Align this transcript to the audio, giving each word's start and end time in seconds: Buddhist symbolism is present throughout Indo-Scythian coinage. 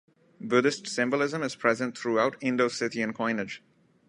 Buddhist 0.39 0.87
symbolism 0.87 1.43
is 1.43 1.55
present 1.55 1.95
throughout 1.95 2.35
Indo-Scythian 2.41 3.13
coinage. 3.13 3.61